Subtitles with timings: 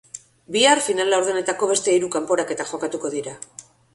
[0.53, 3.37] Bihar, final-laurdenetako beste hiru kanporaketak jokatuko dira.